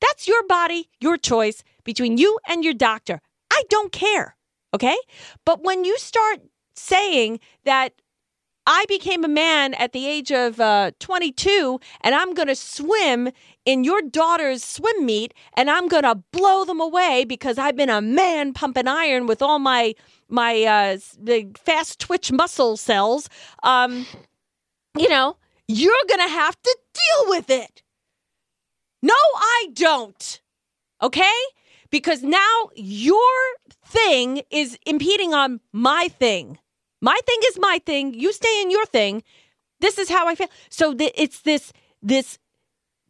That's 0.00 0.28
your 0.28 0.46
body, 0.46 0.88
your 1.00 1.16
choice 1.16 1.64
between 1.84 2.18
you 2.18 2.38
and 2.48 2.64
your 2.64 2.74
doctor. 2.74 3.20
I 3.50 3.64
don't 3.68 3.92
care. 3.92 4.36
Okay? 4.72 4.96
But 5.44 5.64
when 5.64 5.84
you 5.84 5.98
start 5.98 6.40
saying 6.74 7.40
that 7.64 7.94
I 8.70 8.84
became 8.86 9.24
a 9.24 9.28
man 9.28 9.72
at 9.74 9.92
the 9.92 10.06
age 10.06 10.30
of 10.30 10.60
uh, 10.60 10.90
22 11.00 11.80
and 12.02 12.14
I'm 12.14 12.34
going 12.34 12.48
to 12.48 12.54
swim 12.54 13.30
in 13.64 13.82
your 13.82 14.02
daughter's 14.02 14.62
swim 14.62 15.06
meet 15.06 15.32
and 15.56 15.70
I'm 15.70 15.88
going 15.88 16.02
to 16.02 16.16
blow 16.34 16.66
them 16.66 16.78
away 16.78 17.24
because 17.24 17.56
I've 17.56 17.76
been 17.76 17.88
a 17.88 18.02
man 18.02 18.52
pumping 18.52 18.86
iron 18.86 19.26
with 19.26 19.40
all 19.40 19.58
my 19.58 19.94
my 20.28 20.64
uh, 20.64 20.98
fast 21.56 21.98
twitch 21.98 22.30
muscle 22.30 22.76
cells. 22.76 23.30
Um, 23.62 24.04
you 24.98 25.08
know, 25.08 25.38
you're 25.66 26.04
going 26.06 26.28
to 26.28 26.34
have 26.34 26.60
to 26.60 26.78
deal 26.92 27.30
with 27.30 27.48
it. 27.48 27.82
No, 29.02 29.14
I 29.14 29.68
don't. 29.72 30.42
Okay? 31.00 31.40
Because 31.88 32.22
now 32.22 32.68
your 32.76 33.32
thing 33.82 34.42
is 34.50 34.78
impeding 34.84 35.32
on 35.32 35.60
my 35.72 36.08
thing. 36.08 36.58
My 37.00 37.18
thing 37.26 37.38
is 37.48 37.58
my 37.58 37.80
thing. 37.84 38.14
You 38.14 38.32
stay 38.32 38.62
in 38.62 38.70
your 38.70 38.86
thing. 38.86 39.22
This 39.80 39.98
is 39.98 40.08
how 40.08 40.26
I 40.26 40.34
feel. 40.34 40.48
So 40.70 40.94
it's 40.98 41.40
this 41.42 41.72
this 42.02 42.38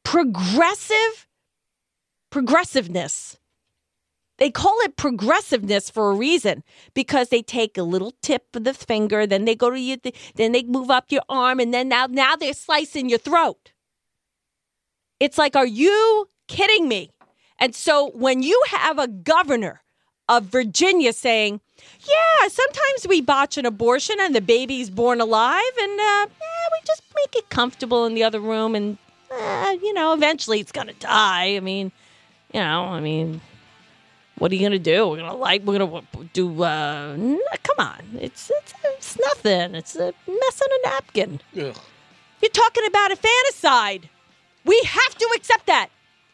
progressive 0.04 1.26
progressiveness. 2.30 3.38
They 4.38 4.50
call 4.50 4.78
it 4.82 4.96
progressiveness 4.96 5.90
for 5.90 6.10
a 6.10 6.14
reason 6.14 6.62
because 6.94 7.28
they 7.28 7.42
take 7.42 7.76
a 7.76 7.82
little 7.82 8.12
tip 8.22 8.54
of 8.54 8.62
the 8.64 8.72
finger, 8.72 9.26
then 9.26 9.44
they 9.46 9.56
go 9.56 9.68
to 9.68 9.80
you, 9.80 9.96
then 10.36 10.52
they 10.52 10.62
move 10.62 10.90
up 10.90 11.06
your 11.10 11.22
arm, 11.28 11.58
and 11.58 11.74
then 11.74 11.88
now 11.88 12.06
now 12.06 12.36
they're 12.36 12.52
slicing 12.52 13.08
your 13.08 13.18
throat. 13.18 13.72
It's 15.18 15.38
like, 15.38 15.56
are 15.56 15.66
you 15.66 16.28
kidding 16.46 16.86
me? 16.86 17.10
And 17.58 17.74
so 17.74 18.10
when 18.14 18.42
you 18.42 18.62
have 18.68 18.98
a 18.98 19.08
governor 19.08 19.82
of 20.28 20.44
Virginia 20.44 21.12
saying, 21.12 21.60
yeah, 22.00 22.48
sometimes 22.48 23.06
we 23.08 23.20
botch 23.20 23.56
an 23.58 23.66
abortion 23.66 24.16
and 24.20 24.34
the 24.34 24.40
baby's 24.40 24.90
born 24.90 25.20
alive, 25.20 25.62
and 25.80 25.92
uh, 25.92 26.26
yeah, 26.28 26.68
we 26.72 26.86
just 26.86 27.02
make 27.16 27.36
it 27.42 27.48
comfortable 27.50 28.04
in 28.06 28.14
the 28.14 28.22
other 28.24 28.40
room, 28.40 28.74
and 28.74 28.98
uh, 29.32 29.76
you 29.82 29.92
know, 29.94 30.12
eventually 30.12 30.60
it's 30.60 30.72
gonna 30.72 30.92
die. 30.94 31.56
I 31.56 31.60
mean, 31.60 31.92
you 32.52 32.60
know, 32.60 32.84
I 32.84 33.00
mean, 33.00 33.40
what 34.38 34.52
are 34.52 34.54
you 34.54 34.62
gonna 34.64 34.78
do? 34.78 35.08
We're 35.08 35.16
gonna 35.18 35.34
like, 35.34 35.62
we're 35.64 35.78
gonna 35.78 36.02
do. 36.32 36.62
Uh, 36.62 37.14
n- 37.14 37.40
come 37.62 37.76
on, 37.86 38.02
it's 38.20 38.50
it's 38.50 38.74
it's 38.84 39.18
nothing. 39.18 39.74
It's 39.74 39.96
a 39.96 40.12
mess 40.26 40.62
on 40.62 40.68
a 40.84 40.88
napkin. 40.88 41.40
Ugh. 41.56 41.76
You're 42.40 42.50
talking 42.52 42.86
about 42.86 43.10
a 43.12 43.16
fanticide. 43.16 44.04
We 44.64 44.80
have 44.84 45.14
to 45.16 45.28
accept 45.36 45.66
that 45.66 45.88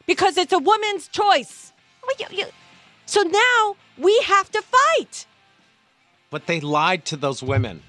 because 0.07 0.37
it's 0.37 0.53
a 0.53 0.59
woman's 0.59 1.09
choice. 1.09 1.73
Well, 2.03 2.15
you- 2.31 2.39
you- 2.39 2.53
So 3.07 3.23
now 3.23 3.77
we 3.99 4.19
have 4.27 4.51
to 4.53 4.63
fight. 4.63 5.27
But 6.31 6.47
they 6.47 6.61
lied 6.61 7.05
to 7.07 7.17
those 7.17 7.43
women 7.43 7.83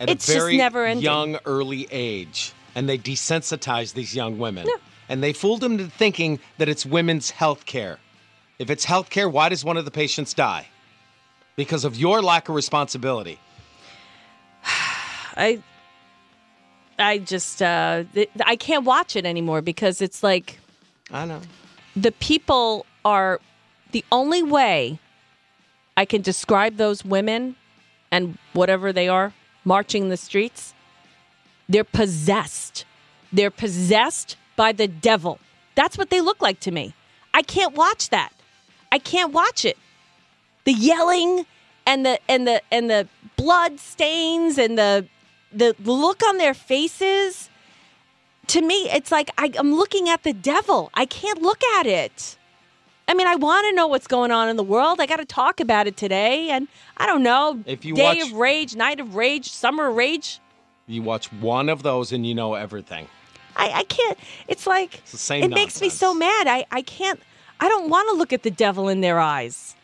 at 0.00 0.08
It's 0.08 0.28
a 0.28 0.34
just 0.34 0.46
very 0.46 0.94
young, 0.94 1.38
early 1.44 1.88
age. 1.90 2.52
And 2.74 2.88
they 2.88 2.98
desensitized 2.98 3.94
these 3.94 4.14
young 4.14 4.38
women. 4.38 4.68
And 5.08 5.22
they 5.22 5.32
fooled 5.32 5.60
them 5.62 5.72
into 5.72 5.86
thinking 5.86 6.38
that 6.58 6.68
it's 6.68 6.86
women's 6.86 7.30
health 7.30 7.66
care. 7.66 7.98
If 8.58 8.70
it's 8.70 8.84
health 8.84 9.10
care, 9.10 9.28
why 9.28 9.48
does 9.48 9.64
one 9.64 9.76
of 9.76 9.84
the 9.84 9.90
patients 9.90 10.34
die? 10.34 10.66
Because 11.56 11.84
of 11.84 11.96
your 11.96 12.22
lack 12.22 12.48
of 12.48 12.54
responsibility. 12.54 13.38
I 15.36 15.62
I 16.98 17.18
just 17.18 17.62
uh 17.62 18.04
I 18.44 18.56
can't 18.56 18.84
watch 18.84 19.16
it 19.16 19.24
anymore 19.24 19.62
because 19.62 20.00
it's 20.02 20.22
like 20.22 20.58
I 21.10 21.24
know. 21.24 21.40
the 21.96 22.12
people 22.12 22.86
are 23.04 23.40
the 23.92 24.04
only 24.12 24.42
way 24.42 24.98
I 25.98 26.04
can 26.04 26.22
describe 26.22 26.76
those 26.76 27.04
women 27.04 27.56
and 28.12 28.38
whatever 28.52 28.92
they 28.92 29.08
are 29.08 29.32
marching 29.64 30.10
the 30.10 30.16
streets. 30.16 30.72
They're 31.68 31.82
possessed. 31.82 32.84
They're 33.32 33.50
possessed 33.50 34.36
by 34.54 34.70
the 34.70 34.86
devil. 34.86 35.40
That's 35.74 35.98
what 35.98 36.10
they 36.10 36.20
look 36.20 36.40
like 36.40 36.60
to 36.60 36.70
me. 36.70 36.94
I 37.34 37.42
can't 37.42 37.74
watch 37.74 38.10
that. 38.10 38.32
I 38.92 39.00
can't 39.00 39.32
watch 39.32 39.64
it. 39.64 39.76
The 40.62 40.72
yelling 40.72 41.46
and 41.84 42.06
the 42.06 42.20
and 42.28 42.46
the 42.46 42.62
and 42.70 42.88
the 42.88 43.08
blood 43.36 43.80
stains 43.80 44.56
and 44.56 44.78
the 44.78 45.08
the 45.50 45.74
look 45.82 46.22
on 46.22 46.38
their 46.38 46.54
faces 46.54 47.50
to 48.46 48.62
me, 48.62 48.88
it's 48.90 49.10
like 49.10 49.30
I, 49.36 49.50
I'm 49.58 49.74
looking 49.74 50.08
at 50.08 50.22
the 50.22 50.32
devil. 50.32 50.90
I 50.94 51.06
can't 51.06 51.42
look 51.42 51.64
at 51.76 51.88
it. 51.88 52.37
I 53.08 53.14
mean, 53.14 53.26
I 53.26 53.36
want 53.36 53.66
to 53.68 53.74
know 53.74 53.86
what's 53.86 54.06
going 54.06 54.30
on 54.30 54.50
in 54.50 54.56
the 54.56 54.62
world. 54.62 55.00
I 55.00 55.06
got 55.06 55.16
to 55.16 55.24
talk 55.24 55.60
about 55.60 55.86
it 55.86 55.96
today, 55.96 56.50
and 56.50 56.68
I 56.98 57.06
don't 57.06 57.22
know. 57.22 57.62
If 57.64 57.84
you 57.84 57.94
day 57.94 58.18
watch- 58.18 58.30
of 58.30 58.32
rage, 58.34 58.76
night 58.76 59.00
of 59.00 59.14
rage, 59.16 59.50
summer 59.50 59.88
of 59.88 59.96
rage. 59.96 60.40
You 60.86 61.02
watch 61.02 61.32
one 61.32 61.68
of 61.68 61.82
those 61.82 62.12
and 62.12 62.26
you 62.26 62.34
know 62.34 62.54
everything. 62.54 63.08
I, 63.56 63.70
I 63.80 63.84
can't. 63.84 64.18
It's 64.46 64.66
like 64.66 64.98
It's 64.98 65.12
the 65.12 65.18
same 65.18 65.42
It 65.44 65.50
makes 65.50 65.80
me 65.80 65.88
so 65.88 66.14
mad. 66.14 66.46
I 66.46 66.64
I 66.70 66.82
can't. 66.82 67.20
I 67.60 67.68
don't 67.68 67.90
want 67.90 68.08
to 68.10 68.14
look 68.14 68.32
at 68.32 68.42
the 68.42 68.50
devil 68.50 68.88
in 68.88 69.00
their 69.00 69.18
eyes. 69.18 69.74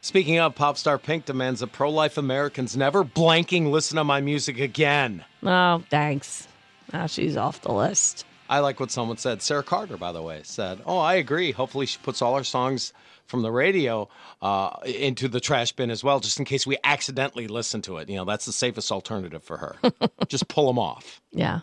Speaking 0.00 0.38
of, 0.38 0.54
pop 0.54 0.76
star 0.76 0.98
Pink 0.98 1.24
demands 1.24 1.60
that 1.60 1.72
pro 1.72 1.90
life 1.90 2.18
Americans 2.18 2.76
never 2.76 3.02
blanking 3.02 3.70
listen 3.70 3.96
to 3.96 4.04
my 4.04 4.20
music 4.20 4.60
again. 4.60 5.24
Oh, 5.42 5.82
thanks. 5.88 6.46
Now 6.92 7.06
she's 7.06 7.36
off 7.36 7.62
the 7.62 7.72
list. 7.72 8.26
I 8.48 8.58
like 8.60 8.80
what 8.80 8.90
someone 8.90 9.16
said. 9.16 9.42
Sarah 9.42 9.62
Carter, 9.62 9.96
by 9.96 10.12
the 10.12 10.22
way, 10.22 10.40
said, 10.44 10.80
"Oh, 10.86 10.98
I 10.98 11.14
agree. 11.14 11.52
Hopefully, 11.52 11.86
she 11.86 11.98
puts 12.02 12.20
all 12.22 12.34
our 12.34 12.44
songs 12.44 12.92
from 13.26 13.42
the 13.42 13.50
radio 13.50 14.08
uh, 14.42 14.76
into 14.84 15.28
the 15.28 15.40
trash 15.40 15.72
bin 15.72 15.90
as 15.90 16.04
well, 16.04 16.20
just 16.20 16.38
in 16.38 16.44
case 16.44 16.66
we 16.66 16.76
accidentally 16.84 17.46
listen 17.48 17.80
to 17.82 17.96
it. 17.98 18.08
You 18.08 18.16
know, 18.16 18.24
that's 18.24 18.44
the 18.44 18.52
safest 18.52 18.92
alternative 18.92 19.42
for 19.42 19.56
her. 19.58 19.76
just 20.28 20.48
pull 20.48 20.66
them 20.66 20.78
off." 20.78 21.20
Yeah. 21.32 21.60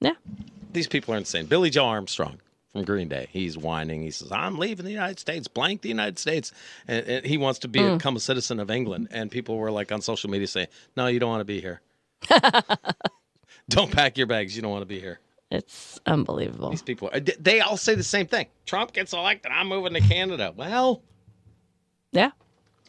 Yeah. 0.00 0.14
These 0.72 0.88
people 0.88 1.14
are 1.14 1.18
insane. 1.18 1.46
Billie 1.46 1.70
Joe 1.70 1.86
Armstrong 1.86 2.40
from 2.72 2.84
Green 2.84 3.08
Day. 3.08 3.28
He's 3.30 3.56
whining. 3.56 4.02
He 4.02 4.10
says, 4.10 4.32
"I'm 4.32 4.58
leaving 4.58 4.84
the 4.84 4.90
United 4.90 5.20
States, 5.20 5.46
blank 5.46 5.82
the 5.82 5.88
United 5.88 6.18
States," 6.18 6.52
and, 6.88 7.06
and 7.06 7.26
he 7.26 7.38
wants 7.38 7.60
to 7.60 7.68
be 7.68 7.80
become 7.80 8.16
a 8.16 8.20
citizen 8.20 8.58
of 8.58 8.70
England. 8.70 9.08
And 9.12 9.30
people 9.30 9.56
were 9.56 9.70
like 9.70 9.92
on 9.92 10.00
social 10.00 10.30
media 10.30 10.48
saying, 10.48 10.68
"No, 10.96 11.06
you 11.06 11.20
don't 11.20 11.30
want 11.30 11.40
to 11.40 11.44
be 11.44 11.60
here." 11.60 11.80
Don't 13.68 13.92
pack 13.92 14.18
your 14.18 14.26
bags. 14.26 14.56
You 14.56 14.62
don't 14.62 14.70
want 14.70 14.82
to 14.82 14.86
be 14.86 15.00
here. 15.00 15.20
It's 15.52 16.00
unbelievable. 16.06 16.70
These 16.70 16.80
people, 16.82 17.10
are, 17.12 17.20
they 17.20 17.60
all 17.60 17.76
say 17.76 17.94
the 17.94 18.02
same 18.02 18.26
thing. 18.26 18.46
Trump 18.64 18.94
gets 18.94 19.12
elected. 19.12 19.52
I'm 19.52 19.68
moving 19.68 19.92
to 19.92 20.00
Canada. 20.00 20.52
Well, 20.56 21.02
Yeah. 22.12 22.30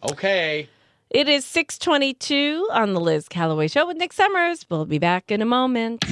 okay. 0.09 0.69
It 1.09 1.27
is 1.27 1.43
622 1.45 2.69
on 2.71 2.93
the 2.93 3.01
Liz 3.01 3.27
Callaway 3.27 3.67
Show 3.67 3.85
with 3.85 3.97
Nick 3.97 4.13
Summers. 4.13 4.65
We'll 4.69 4.85
be 4.85 4.97
back 4.97 5.29
in 5.29 5.41
a 5.41 5.45
moment. 5.45 6.05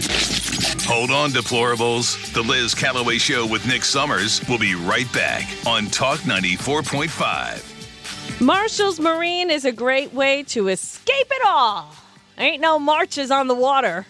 Hold 0.84 1.10
on, 1.10 1.30
deplorables. 1.32 2.34
The 2.34 2.42
Liz 2.42 2.76
Callaway 2.76 3.18
Show 3.18 3.48
with 3.48 3.66
Nick 3.66 3.84
Summers 3.86 4.46
will 4.50 4.60
be 4.60 4.76
right 4.76 5.12
back 5.14 5.48
on 5.66 5.86
Talk 5.88 6.20
94.5. 6.20 8.42
Marshall's 8.42 9.00
Marine 9.00 9.50
is 9.50 9.64
a 9.66 9.72
great 9.72 10.14
way 10.14 10.44
to 10.44 10.68
escape 10.68 11.28
it 11.32 11.42
all. 11.48 11.96
Ain't 12.38 12.62
no 12.62 12.78
marches 12.78 13.32
on 13.32 13.48
the 13.48 13.56
water. 13.56 14.06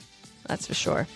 That's 0.47 0.65
for 0.67 0.73
sure. 0.73 1.07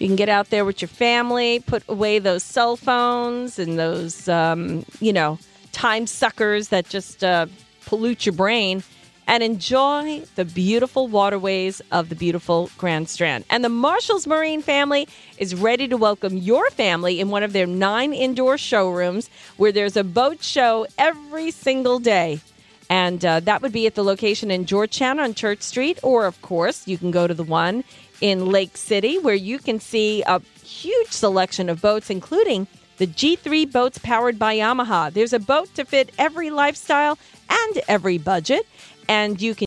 You 0.00 0.06
can 0.06 0.16
get 0.16 0.30
out 0.30 0.48
there 0.48 0.64
with 0.64 0.80
your 0.80 0.88
family, 0.88 1.60
put 1.60 1.82
away 1.86 2.18
those 2.18 2.42
cell 2.42 2.74
phones 2.74 3.58
and 3.58 3.78
those, 3.78 4.28
um, 4.28 4.86
you 4.98 5.12
know, 5.12 5.38
time 5.72 6.06
suckers 6.06 6.68
that 6.68 6.88
just 6.88 7.22
uh, 7.22 7.46
pollute 7.84 8.24
your 8.24 8.32
brain, 8.32 8.82
and 9.26 9.42
enjoy 9.42 10.22
the 10.36 10.46
beautiful 10.46 11.06
waterways 11.06 11.82
of 11.92 12.08
the 12.08 12.14
beautiful 12.14 12.70
Grand 12.78 13.10
Strand. 13.10 13.44
And 13.50 13.62
the 13.62 13.68
Marshall's 13.68 14.26
Marine 14.26 14.62
family 14.62 15.06
is 15.36 15.54
ready 15.54 15.86
to 15.86 15.98
welcome 15.98 16.38
your 16.38 16.70
family 16.70 17.20
in 17.20 17.28
one 17.28 17.42
of 17.42 17.52
their 17.52 17.66
nine 17.66 18.14
indoor 18.14 18.56
showrooms 18.56 19.28
where 19.58 19.70
there's 19.70 19.98
a 19.98 20.02
boat 20.02 20.42
show 20.42 20.86
every 20.96 21.50
single 21.50 21.98
day. 21.98 22.40
And 22.88 23.24
uh, 23.24 23.38
that 23.40 23.62
would 23.62 23.70
be 23.70 23.86
at 23.86 23.94
the 23.94 24.02
location 24.02 24.50
in 24.50 24.64
Georgetown 24.64 25.20
on 25.20 25.34
Church 25.34 25.62
Street, 25.62 26.00
or 26.02 26.26
of 26.26 26.42
course, 26.42 26.88
you 26.88 26.98
can 26.98 27.12
go 27.12 27.28
to 27.28 27.34
the 27.34 27.44
one 27.44 27.84
in 28.20 28.46
Lake 28.46 28.76
City 28.76 29.18
where 29.18 29.34
you 29.34 29.58
can 29.58 29.80
see 29.80 30.22
a 30.22 30.40
huge 30.62 31.08
selection 31.08 31.68
of 31.68 31.80
boats, 31.80 32.10
including 32.10 32.66
the 32.98 33.06
G3 33.06 33.70
boats 33.72 33.98
powered 33.98 34.38
by 34.38 34.56
Yamaha. 34.56 35.12
There's 35.12 35.32
a 35.32 35.38
boat 35.38 35.74
to 35.74 35.84
fit 35.84 36.12
every 36.18 36.50
lifestyle 36.50 37.18
and 37.48 37.80
every 37.88 38.18
budget, 38.18 38.66
and 39.08 39.40
you 39.40 39.54
can 39.54 39.58